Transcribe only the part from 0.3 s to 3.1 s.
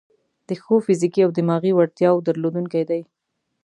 د ښو فزیکي او دماغي وړتیاوو درلودونکي دي.